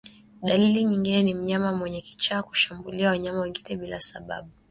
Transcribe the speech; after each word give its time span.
Dalili 0.43 0.83
nyingine 0.83 1.23
ni 1.23 1.33
mnyama 1.33 1.71
mwenye 1.71 2.01
kichaa 2.01 2.39
hushambulia 2.39 3.09
wanyama 3.09 3.39
wengine 3.41 3.75
bila 3.77 3.99
sababu 3.99 4.49